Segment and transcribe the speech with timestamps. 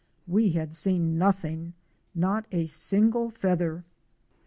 [0.27, 1.73] We had seen nothing—
[2.25, 3.83] not a single feather.